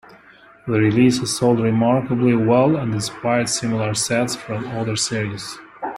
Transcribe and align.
The 0.65 0.73
releases 0.79 1.37
sold 1.37 1.59
remarkably 1.59 2.33
well 2.33 2.75
and 2.75 2.91
inspired 2.91 3.49
similar 3.49 3.93
sets 3.93 4.35
from 4.35 4.65
other 4.71 4.95
series. 4.95 5.59